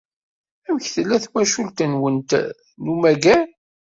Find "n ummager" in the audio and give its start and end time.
2.83-3.41